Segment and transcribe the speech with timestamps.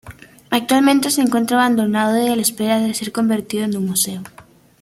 [0.49, 4.23] Actualmente se encuentra abandonado y a la espera de ser convertido en un museo.